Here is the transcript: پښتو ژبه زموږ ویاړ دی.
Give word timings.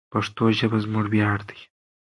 پښتو 0.13 0.43
ژبه 0.57 0.77
زموږ 0.85 1.05
ویاړ 1.13 1.39
دی. 1.49 1.59